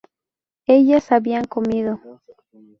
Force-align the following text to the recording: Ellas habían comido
Ellas 0.65 1.11
habían 1.11 1.43
comido 1.47 2.01